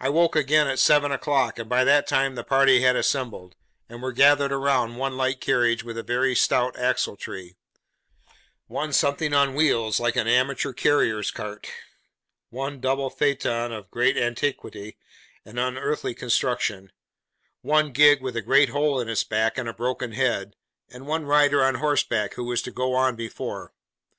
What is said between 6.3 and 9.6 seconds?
stout axletree; one something on